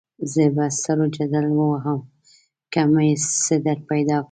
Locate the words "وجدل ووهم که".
1.03-2.81